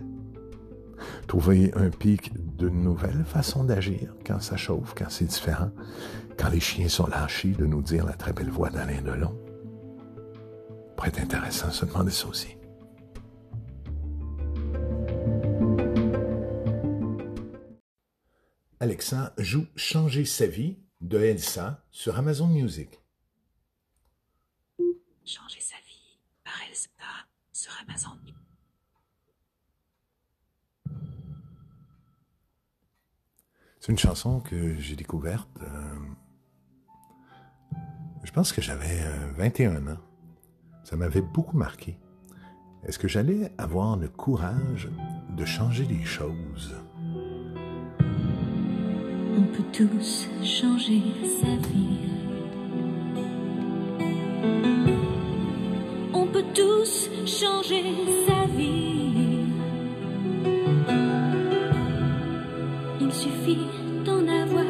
Trouver 1.26 1.72
un 1.74 1.90
pic 1.90 2.32
de 2.56 2.68
nouvelles 2.68 3.24
façons 3.24 3.64
d'agir 3.64 4.14
quand 4.24 4.40
ça 4.40 4.56
chauffe, 4.56 4.94
quand 4.96 5.10
c'est 5.10 5.26
différent, 5.26 5.70
quand 6.38 6.48
les 6.48 6.60
chiens 6.60 6.88
sont 6.88 7.06
lâchés 7.06 7.50
de 7.50 7.66
nous 7.66 7.82
dire 7.82 8.06
la 8.06 8.14
très 8.14 8.32
belle 8.32 8.50
voix 8.50 8.70
d'Alain 8.70 9.02
Delon? 9.02 9.38
pourrait 10.96 11.08
être 11.08 11.20
intéressant 11.20 11.68
de 11.68 11.72
se 11.72 11.84
demander 11.84 12.10
ça 12.12 12.28
aussi. 12.28 12.56
Alexa 18.80 19.34
joue 19.38 19.66
Changer 19.76 20.24
sa 20.24 20.46
vie 20.46 20.78
de 21.00 21.18
Elsa 21.18 21.84
sur 21.90 22.16
Amazon 22.18 22.46
Music 22.46 23.00
sa 25.60 25.76
vie 25.86 26.18
par 26.44 26.54
Elsa 26.68 26.88
C'est 33.84 33.92
une 33.92 33.98
chanson 33.98 34.40
que 34.40 34.78
j'ai 34.78 34.96
découverte. 34.96 35.46
Euh, 35.60 37.76
je 38.22 38.32
pense 38.32 38.50
que 38.50 38.62
j'avais 38.62 39.02
euh, 39.02 39.32
21 39.36 39.88
ans. 39.88 39.98
Ça 40.84 40.96
m'avait 40.96 41.20
beaucoup 41.20 41.58
marqué. 41.58 41.98
Est-ce 42.84 42.98
que 42.98 43.08
j'allais 43.08 43.52
avoir 43.58 43.98
le 43.98 44.08
courage 44.08 44.88
de 45.36 45.44
changer 45.44 45.84
les 45.84 46.02
choses? 46.02 46.74
On 49.36 49.42
peut 49.54 49.70
tous 49.70 50.30
changer 50.42 51.02
sa 51.42 51.68
vie. 51.68 52.13
Tous 56.54 57.10
changer 57.26 57.82
sa 58.26 58.46
vie. 58.56 59.44
Il 63.00 63.12
suffit 63.12 63.66
d'en 64.04 64.26
avoir 64.28 64.64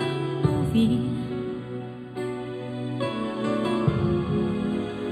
envie. 0.48 1.00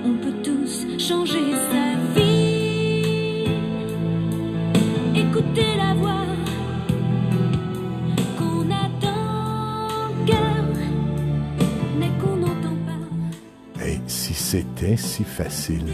On 0.05 0.14
peut 0.23 0.38
tous 0.43 0.87
changer 0.99 1.52
sa 1.71 1.87
vie. 2.14 3.45
Écoutez 5.14 5.76
la 5.76 5.95
voix 5.95 6.26
qu'on 8.38 8.71
a 8.71 8.88
dans 9.07 10.09
le 10.09 10.26
cœur, 10.26 10.64
mais 11.99 12.11
qu'on 12.21 12.37
n'entend 12.37 12.79
pas. 12.87 13.85
Et 13.85 14.00
si 14.07 14.33
c'était 14.33 14.97
si 14.97 15.23
facile? 15.25 15.93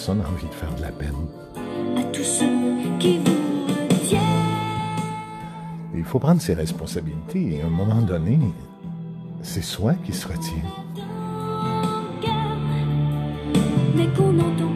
Personne 0.00 0.20
n'a 0.20 0.28
envie 0.30 0.46
de 0.46 0.54
faire 0.54 0.74
de 0.76 0.80
la 0.80 0.92
peine. 0.92 1.26
à 1.98 2.02
tous 2.04 2.24
ceux 2.24 2.46
qui 2.98 3.18
vous 3.18 3.66
retiennent. 3.66 4.20
Il 5.94 6.04
faut 6.04 6.18
prendre 6.18 6.40
ses 6.40 6.54
responsabilités 6.54 7.56
et 7.56 7.60
à 7.60 7.66
un 7.66 7.68
moment 7.68 8.00
donné, 8.00 8.38
c'est 9.42 9.60
soi 9.60 9.92
qui 10.02 10.14
se 10.14 10.26
retient. 10.26 10.64
mais 13.94 14.06
qu'on 14.16 14.32
n'entend 14.32 14.69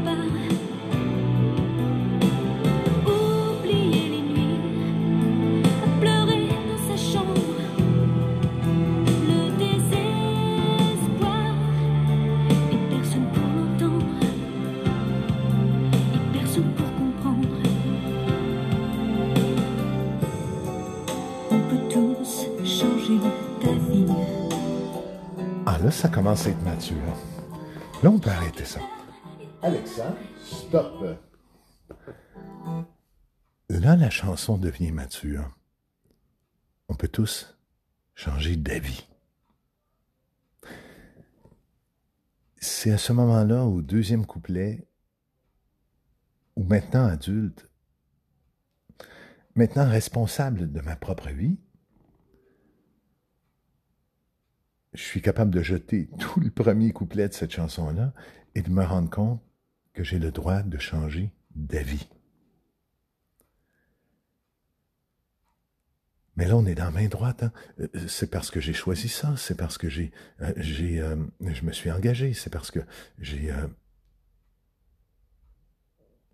ça 26.04 26.10
commence 26.10 26.46
à 26.46 26.50
être 26.50 26.62
mature. 26.64 27.16
Là, 28.02 28.10
on 28.10 28.18
peut 28.18 28.28
arrêter 28.28 28.66
ça. 28.66 28.78
Alexa, 29.62 30.14
stop. 30.44 31.02
Là, 33.70 33.96
la 33.96 34.10
chanson 34.10 34.58
devient 34.58 34.92
mature. 34.92 35.50
On 36.88 36.94
peut 36.94 37.08
tous 37.08 37.56
changer 38.14 38.56
d'avis. 38.56 39.08
C'est 42.58 42.92
à 42.92 42.98
ce 42.98 43.14
moment-là, 43.14 43.64
au 43.64 43.80
deuxième 43.80 44.26
couplet, 44.26 44.86
ou 46.54 46.64
maintenant 46.64 47.06
adulte, 47.06 47.70
maintenant 49.54 49.88
responsable 49.88 50.70
de 50.70 50.82
ma 50.82 50.96
propre 50.96 51.30
vie, 51.30 51.56
je 54.94 55.02
suis 55.02 55.22
capable 55.22 55.50
de 55.50 55.62
jeter 55.62 56.08
tout 56.18 56.40
le 56.40 56.50
premier 56.50 56.92
couplet 56.92 57.28
de 57.28 57.34
cette 57.34 57.52
chanson-là 57.52 58.12
et 58.54 58.62
de 58.62 58.70
me 58.70 58.84
rendre 58.84 59.10
compte 59.10 59.42
que 59.92 60.04
j'ai 60.04 60.18
le 60.18 60.30
droit 60.30 60.62
de 60.62 60.78
changer 60.78 61.32
d'avis. 61.54 62.08
Mais 66.36 66.46
là, 66.46 66.56
on 66.56 66.66
est 66.66 66.74
dans 66.74 66.86
la 66.86 66.90
main 66.90 67.06
droite. 67.06 67.44
Hein. 67.44 67.52
Euh, 67.78 67.88
C'est 68.08 68.30
parce 68.30 68.50
que 68.50 68.60
j'ai 68.60 68.72
choisi 68.72 69.08
ça. 69.08 69.36
C'est 69.36 69.56
parce 69.56 69.78
que 69.78 69.88
j'ai, 69.88 70.10
euh, 70.40 70.52
j'ai, 70.56 71.00
euh, 71.00 71.16
je 71.40 71.64
me 71.64 71.70
suis 71.70 71.92
engagé. 71.92 72.34
C'est 72.34 72.50
parce 72.50 72.72
que 72.72 72.80
j'ai. 73.20 73.52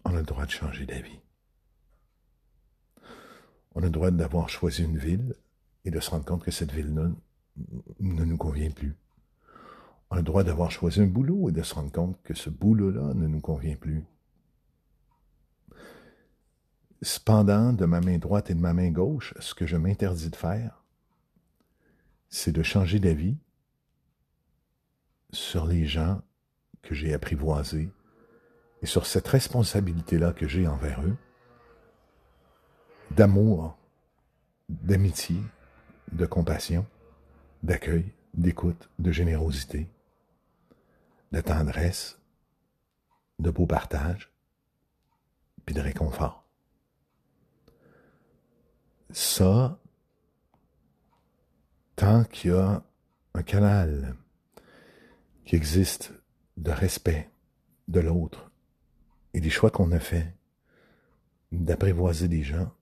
on 0.04 0.14
a 0.14 0.18
le 0.18 0.24
droit 0.24 0.46
de 0.46 0.50
changer 0.50 0.86
d'avis. 0.86 1.20
On 3.74 3.82
a 3.82 3.84
le 3.84 3.90
droit 3.90 4.10
d'avoir 4.10 4.48
choisi 4.48 4.84
une 4.84 4.96
ville 4.96 5.34
et 5.84 5.90
de 5.90 6.00
se 6.00 6.10
rendre 6.10 6.24
compte 6.24 6.44
que 6.44 6.50
cette 6.50 6.72
ville-là 6.72 7.10
ne 8.00 8.24
nous 8.24 8.36
convient 8.36 8.70
plus. 8.70 8.96
On 10.10 10.16
a 10.16 10.18
le 10.18 10.24
droit 10.24 10.42
d'avoir 10.42 10.70
choisi 10.70 11.00
un 11.00 11.06
boulot 11.06 11.48
et 11.48 11.52
de 11.52 11.62
se 11.62 11.74
rendre 11.74 11.92
compte 11.92 12.20
que 12.22 12.34
ce 12.34 12.50
boulot-là 12.50 13.14
ne 13.14 13.26
nous 13.26 13.40
convient 13.40 13.76
plus. 13.76 14.04
Cependant, 17.02 17.72
de 17.72 17.86
ma 17.86 18.00
main 18.00 18.18
droite 18.18 18.50
et 18.50 18.54
de 18.54 18.60
ma 18.60 18.74
main 18.74 18.90
gauche, 18.90 19.34
ce 19.38 19.54
que 19.54 19.66
je 19.66 19.76
m'interdis 19.76 20.30
de 20.30 20.36
faire, 20.36 20.82
c'est 22.28 22.52
de 22.52 22.62
changer 22.62 22.98
d'avis 22.98 23.36
sur 25.32 25.66
les 25.66 25.86
gens 25.86 26.20
que 26.82 26.94
j'ai 26.94 27.14
apprivoisés 27.14 27.90
et 28.82 28.86
sur 28.86 29.06
cette 29.06 29.28
responsabilité-là 29.28 30.32
que 30.32 30.48
j'ai 30.48 30.66
envers 30.66 31.02
eux, 31.02 31.16
d'amour, 33.10 33.76
d'amitié, 34.68 35.36
de 36.12 36.26
compassion, 36.26 36.86
d'accueil, 37.62 38.12
d'écoute, 38.34 38.88
de 38.98 39.12
générosité, 39.12 39.88
de 41.32 41.40
tendresse, 41.40 42.18
de 43.38 43.50
beau 43.50 43.66
partage, 43.66 44.32
puis 45.64 45.74
de 45.74 45.80
réconfort. 45.80 46.44
Ça, 49.10 49.78
tant 51.96 52.24
qu'il 52.24 52.50
y 52.50 52.54
a 52.54 52.82
un 53.34 53.42
canal 53.42 54.16
qui 55.44 55.56
existe 55.56 56.12
de 56.56 56.70
respect 56.70 57.30
de 57.88 58.00
l'autre 58.00 58.50
et 59.34 59.40
des 59.40 59.50
choix 59.50 59.70
qu'on 59.70 59.92
a 59.92 59.98
faits 59.98 60.28
d'apprivoiser 61.52 62.28
des 62.28 62.42
gens 62.42 62.72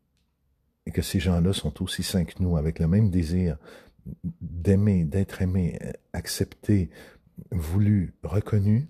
et 0.86 0.90
que 0.90 1.02
ces 1.02 1.20
gens-là 1.20 1.52
sont 1.52 1.82
aussi 1.82 2.02
sains 2.02 2.24
que 2.24 2.42
nous 2.42 2.56
avec 2.56 2.78
le 2.78 2.88
même 2.88 3.10
désir 3.10 3.58
d'aimer, 4.40 5.04
d'être 5.04 5.42
aimé, 5.42 5.78
accepté, 6.12 6.90
voulu, 7.50 8.14
reconnu, 8.22 8.88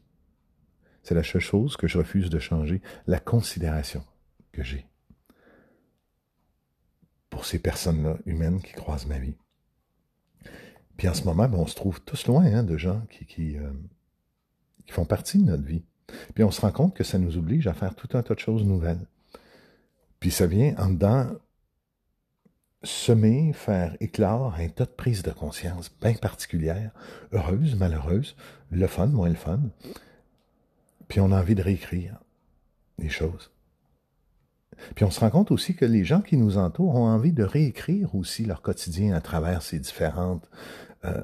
c'est 1.02 1.14
la 1.14 1.22
seule 1.22 1.40
chose 1.40 1.76
que 1.76 1.86
je 1.86 1.98
refuse 1.98 2.30
de 2.30 2.38
changer, 2.38 2.82
la 3.06 3.18
considération 3.18 4.04
que 4.52 4.62
j'ai 4.62 4.86
pour 7.30 7.44
ces 7.44 7.58
personnes-là 7.58 8.18
humaines 8.26 8.60
qui 8.60 8.72
croisent 8.72 9.06
ma 9.06 9.18
vie. 9.18 9.36
Puis 10.96 11.08
en 11.08 11.14
ce 11.14 11.24
moment, 11.24 11.48
ben, 11.48 11.58
on 11.58 11.66
se 11.66 11.76
trouve 11.76 12.00
tous 12.00 12.26
loin 12.26 12.44
hein, 12.44 12.64
de 12.64 12.76
gens 12.76 13.00
qui, 13.10 13.24
qui, 13.24 13.56
euh, 13.56 13.70
qui 14.84 14.92
font 14.92 15.04
partie 15.04 15.38
de 15.38 15.44
notre 15.44 15.62
vie. 15.62 15.84
Puis 16.34 16.42
on 16.42 16.50
se 16.50 16.60
rend 16.60 16.72
compte 16.72 16.94
que 16.94 17.04
ça 17.04 17.18
nous 17.18 17.36
oblige 17.36 17.66
à 17.66 17.74
faire 17.74 17.94
tout 17.94 18.08
un 18.16 18.22
tas 18.22 18.34
de 18.34 18.40
choses 18.40 18.64
nouvelles. 18.64 19.06
Puis 20.20 20.30
ça 20.30 20.46
vient 20.46 20.74
en 20.78 20.90
dedans 20.90 21.30
semer, 22.82 23.52
faire 23.52 23.96
éclore 24.00 24.54
un 24.54 24.68
tas 24.68 24.84
de 24.84 24.90
prises 24.90 25.22
de 25.22 25.30
conscience 25.30 25.90
bien 26.00 26.14
particulières, 26.14 26.92
heureuses, 27.32 27.74
malheureuses, 27.74 28.36
le 28.70 28.86
fun, 28.86 29.06
moins 29.06 29.28
le 29.28 29.34
fun. 29.34 29.60
Puis 31.08 31.20
on 31.20 31.32
a 31.32 31.40
envie 31.40 31.54
de 31.54 31.62
réécrire 31.62 32.18
les 32.98 33.08
choses. 33.08 33.50
Puis 34.94 35.04
on 35.04 35.10
se 35.10 35.20
rend 35.20 35.30
compte 35.30 35.50
aussi 35.50 35.74
que 35.74 35.84
les 35.84 36.04
gens 36.04 36.20
qui 36.20 36.36
nous 36.36 36.56
entourent 36.56 36.94
ont 36.94 37.08
envie 37.08 37.32
de 37.32 37.42
réécrire 37.42 38.14
aussi 38.14 38.44
leur 38.44 38.62
quotidien 38.62 39.14
à 39.14 39.20
travers 39.20 39.62
ces 39.62 39.80
euh, 41.04 41.22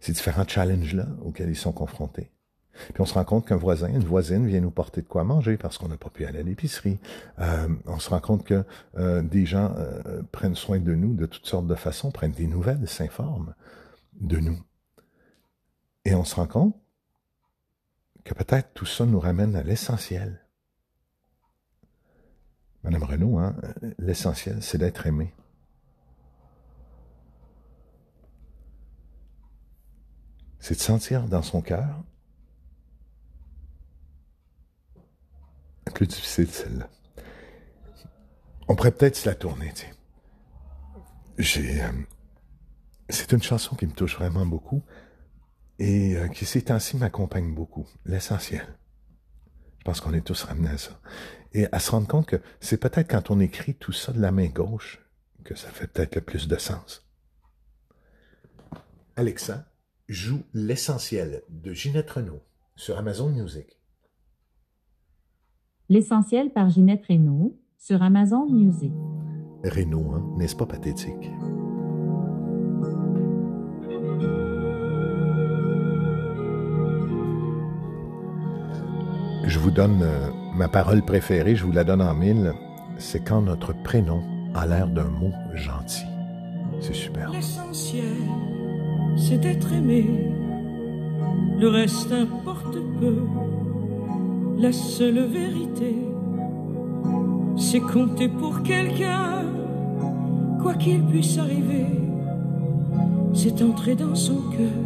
ces 0.00 0.12
différents 0.12 0.46
challenges-là 0.46 1.06
auxquels 1.22 1.50
ils 1.50 1.56
sont 1.56 1.72
confrontés. 1.72 2.32
Puis 2.72 3.00
on 3.00 3.04
se 3.04 3.14
rend 3.14 3.24
compte 3.24 3.46
qu'un 3.46 3.56
voisin, 3.56 3.88
une 3.88 4.04
voisine 4.04 4.46
vient 4.46 4.60
nous 4.60 4.70
porter 4.70 5.02
de 5.02 5.06
quoi 5.06 5.24
manger 5.24 5.56
parce 5.56 5.78
qu'on 5.78 5.88
n'a 5.88 5.96
pas 5.96 6.10
pu 6.10 6.24
aller 6.24 6.40
à 6.40 6.42
l'épicerie. 6.42 6.98
Euh, 7.38 7.68
on 7.86 7.98
se 7.98 8.10
rend 8.10 8.20
compte 8.20 8.44
que 8.44 8.64
euh, 8.96 9.22
des 9.22 9.46
gens 9.46 9.74
euh, 9.76 10.22
prennent 10.32 10.54
soin 10.54 10.78
de 10.78 10.94
nous 10.94 11.14
de 11.14 11.26
toutes 11.26 11.46
sortes 11.46 11.66
de 11.66 11.74
façons, 11.74 12.10
prennent 12.10 12.32
des 12.32 12.46
nouvelles, 12.46 12.88
s'informent 12.88 13.54
de 14.20 14.38
nous. 14.38 14.58
Et 16.04 16.14
on 16.14 16.24
se 16.24 16.34
rend 16.34 16.46
compte 16.46 16.76
que 18.24 18.34
peut-être 18.34 18.72
tout 18.74 18.86
ça 18.86 19.04
nous 19.04 19.20
ramène 19.20 19.54
à 19.56 19.62
l'essentiel. 19.62 20.40
Madame 22.84 23.04
Renaud, 23.04 23.38
hein, 23.38 23.54
l'essentiel, 23.98 24.62
c'est 24.62 24.78
d'être 24.78 25.06
aimé. 25.06 25.34
C'est 30.58 30.74
de 30.74 30.80
sentir 30.80 31.28
dans 31.28 31.42
son 31.42 31.60
cœur 31.60 32.02
plus 35.92 36.06
difficile 36.06 36.48
celle-là. 36.48 36.88
On 38.68 38.74
pourrait 38.74 38.92
peut-être 38.92 39.16
se 39.16 39.28
la 39.28 39.34
tourner. 39.34 39.72
J'ai. 41.38 41.82
euh, 41.82 41.88
c'est 43.08 43.32
une 43.32 43.42
chanson 43.42 43.76
qui 43.76 43.86
me 43.86 43.92
touche 43.92 44.16
vraiment 44.16 44.46
beaucoup 44.46 44.82
et 45.78 46.16
euh, 46.16 46.28
qui 46.28 46.46
ces 46.46 46.62
temps-ci 46.62 46.96
m'accompagne 46.96 47.54
beaucoup. 47.54 47.86
L'essentiel. 48.04 48.78
Je 49.78 49.84
pense 49.84 50.00
qu'on 50.00 50.14
est 50.14 50.24
tous 50.24 50.44
ramenés 50.44 50.70
à 50.70 50.78
ça. 50.78 51.00
Et 51.52 51.66
à 51.72 51.78
se 51.78 51.90
rendre 51.90 52.06
compte 52.06 52.26
que 52.26 52.40
c'est 52.60 52.78
peut-être 52.78 53.10
quand 53.10 53.30
on 53.30 53.40
écrit 53.40 53.74
tout 53.74 53.92
ça 53.92 54.12
de 54.12 54.20
la 54.20 54.32
main 54.32 54.48
gauche 54.48 55.00
que 55.44 55.54
ça 55.54 55.68
fait 55.70 55.88
peut-être 55.88 56.14
le 56.14 56.20
plus 56.20 56.48
de 56.48 56.56
sens. 56.56 57.04
Alexa 59.16 59.66
joue 60.08 60.44
l'essentiel 60.54 61.42
de 61.48 61.74
Ginette 61.74 62.10
Renault 62.10 62.42
sur 62.76 62.96
Amazon 62.96 63.28
Music. 63.28 63.81
L'essentiel 65.92 66.48
par 66.48 66.70
Ginette 66.70 67.04
Reynaud 67.04 67.54
sur 67.76 68.02
Amazon 68.02 68.48
Music. 68.50 68.94
Renault, 69.62 70.14
hein, 70.14 70.24
n'est-ce 70.38 70.56
pas 70.56 70.64
pathétique? 70.64 71.30
Je 79.44 79.58
vous 79.58 79.70
donne 79.70 80.00
euh, 80.00 80.30
ma 80.56 80.68
parole 80.68 81.02
préférée, 81.02 81.56
je 81.56 81.66
vous 81.66 81.72
la 81.72 81.84
donne 81.84 82.00
en 82.00 82.14
mille. 82.14 82.54
C'est 82.96 83.22
quand 83.22 83.42
notre 83.42 83.74
prénom 83.82 84.22
a 84.54 84.66
l'air 84.66 84.88
d'un 84.88 85.10
mot 85.10 85.32
gentil. 85.52 86.06
C'est 86.80 86.94
super. 86.94 87.30
L'essentiel, 87.32 88.16
c'est 89.18 89.36
d'être 89.36 89.70
aimé. 89.74 90.06
Le 91.60 91.68
reste 91.68 92.10
importe 92.12 92.78
peu. 92.98 93.18
La 94.58 94.72
seule 94.72 95.24
vérité, 95.26 95.96
c'est 97.56 97.80
compter 97.80 98.28
pour 98.28 98.62
quelqu'un, 98.62 99.44
quoi 100.60 100.74
qu'il 100.74 101.02
puisse 101.04 101.38
arriver. 101.38 101.86
C'est 103.34 103.62
entrer 103.62 103.94
dans 103.94 104.14
son 104.14 104.40
cœur 104.50 104.82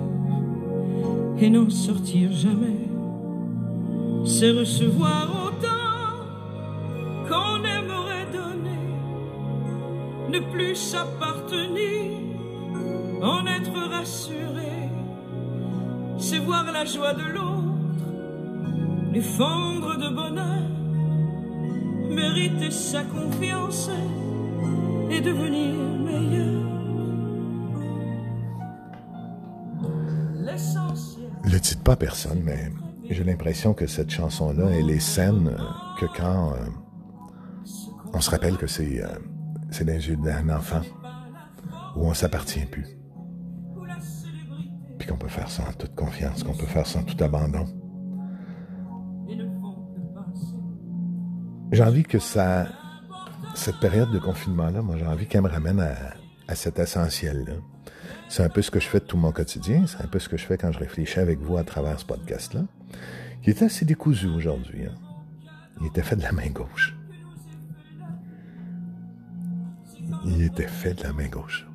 et 1.38 1.50
n'en 1.50 1.68
sortir 1.68 2.32
jamais. 2.32 2.88
C'est 4.24 4.50
recevoir 4.50 5.28
autant 5.46 5.76
qu'on 7.28 7.58
aimerait 7.64 8.26
donner 8.32 8.86
ne 10.30 10.40
plus 10.52 10.74
s'appartenir, 10.74 12.12
en 13.22 13.46
être 13.46 13.90
rassuré, 13.90 14.90
c'est 16.18 16.38
voir 16.38 16.70
la 16.72 16.84
joie 16.84 17.14
de 17.14 17.22
l'autre, 17.22 17.55
les 19.16 19.22
fendre 19.22 19.96
de 19.96 20.14
bonheur, 20.14 20.68
mériter 22.10 22.70
sa 22.70 23.02
confiance 23.02 23.88
et 25.10 25.20
devenir 25.22 25.74
meilleur. 26.04 26.62
L'essence 30.34 31.18
le 31.44 31.58
dites 31.58 31.82
pas 31.82 31.96
personne, 31.96 32.42
mais 32.44 32.70
j'ai 33.08 33.24
l'impression 33.24 33.72
que 33.72 33.86
cette 33.86 34.10
chanson-là, 34.10 34.68
elle 34.70 34.90
est 34.90 35.00
saine 35.00 35.56
que 35.98 36.06
quand 36.14 36.52
euh, 36.52 36.66
on 38.12 38.20
se 38.20 38.30
rappelle 38.30 38.58
que 38.58 38.66
c'est 38.66 39.02
euh, 39.02 39.08
c'est 39.70 39.84
les 39.84 40.08
yeux 40.08 40.16
d'un 40.16 40.50
enfant 40.50 40.82
où 41.96 42.06
on 42.06 42.12
s'appartient 42.12 42.66
plus. 42.66 42.98
Puis 44.98 45.08
qu'on 45.08 45.16
peut 45.16 45.28
faire 45.28 45.48
ça 45.50 45.62
en 45.66 45.72
toute 45.72 45.94
confiance, 45.94 46.42
qu'on 46.42 46.52
peut 46.54 46.66
faire 46.66 46.86
ça 46.86 46.98
en 46.98 47.04
tout 47.04 47.22
abandon. 47.24 47.66
J'ai 51.72 51.82
envie 51.82 52.04
que 52.04 52.18
ça, 52.18 52.68
cette 53.54 53.78
période 53.80 54.10
de 54.12 54.18
confinement-là, 54.18 54.82
moi 54.82 54.96
j'ai 54.98 55.06
envie 55.06 55.26
qu'elle 55.26 55.42
me 55.42 55.48
ramène 55.48 55.80
à, 55.80 55.94
à 56.48 56.54
cet 56.54 56.78
essentiel-là. 56.78 57.54
C'est 58.28 58.42
un 58.42 58.48
peu 58.48 58.62
ce 58.62 58.70
que 58.70 58.80
je 58.80 58.86
fais 58.86 59.00
de 59.00 59.04
tout 59.04 59.16
mon 59.16 59.32
quotidien, 59.32 59.86
c'est 59.86 60.02
un 60.02 60.06
peu 60.06 60.18
ce 60.18 60.28
que 60.28 60.36
je 60.36 60.44
fais 60.44 60.58
quand 60.58 60.72
je 60.72 60.78
réfléchis 60.78 61.20
avec 61.20 61.38
vous 61.40 61.56
à 61.56 61.64
travers 61.64 61.98
ce 61.98 62.04
podcast-là, 62.04 62.62
qui 63.42 63.50
est 63.50 63.62
assez 63.62 63.84
décousu 63.84 64.28
aujourd'hui. 64.28 64.86
Hein. 64.86 64.94
Il 65.80 65.86
était 65.88 66.02
fait 66.02 66.16
de 66.16 66.22
la 66.22 66.32
main 66.32 66.48
gauche. 66.48 66.96
Il 70.24 70.42
était 70.42 70.66
fait 70.66 70.94
de 70.94 71.02
la 71.02 71.12
main 71.12 71.28
gauche. 71.28 71.66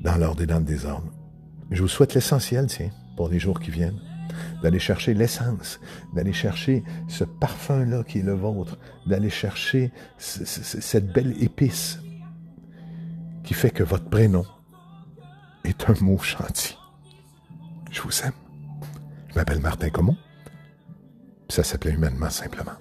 Dans 0.00 0.16
l'ordre 0.16 0.42
et 0.42 0.46
dans 0.46 0.58
le 0.58 0.64
désordre. 0.64 1.12
Je 1.70 1.82
vous 1.82 1.88
souhaite 1.88 2.14
l'essentiel, 2.14 2.66
tiens, 2.66 2.90
pour 3.16 3.28
les 3.28 3.38
jours 3.38 3.60
qui 3.60 3.70
viennent. 3.70 4.00
D'aller 4.62 4.78
chercher 4.78 5.14
l'essence, 5.14 5.80
d'aller 6.14 6.32
chercher 6.32 6.84
ce 7.08 7.24
parfum-là 7.24 8.04
qui 8.04 8.20
est 8.20 8.22
le 8.22 8.34
vôtre, 8.34 8.78
d'aller 9.06 9.30
chercher 9.30 9.92
cette 10.18 11.12
belle 11.12 11.34
épice 11.42 11.98
qui 13.44 13.54
fait 13.54 13.70
que 13.70 13.82
votre 13.82 14.08
prénom 14.08 14.44
est 15.64 15.90
un 15.90 15.94
mot 16.00 16.18
chantier. 16.18 16.76
Je 17.90 18.00
vous 18.02 18.22
aime. 18.22 18.32
Je 19.28 19.34
m'appelle 19.34 19.60
Martin 19.60 19.90
Comon. 19.90 20.16
Ça 21.48 21.62
s'appelait 21.62 21.92
humainement 21.92 22.30
simplement. 22.30 22.72